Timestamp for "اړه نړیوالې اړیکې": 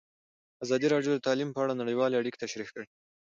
1.63-2.41